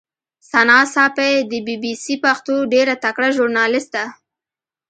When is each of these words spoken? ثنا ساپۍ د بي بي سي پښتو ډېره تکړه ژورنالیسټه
ثنا 0.49 0.79
ساپۍ 0.93 1.33
د 1.49 1.51
بي 1.65 1.75
بي 1.83 1.93
سي 2.03 2.15
پښتو 2.25 2.55
ډېره 2.73 2.93
تکړه 3.03 3.29
ژورنالیسټه 3.37 4.03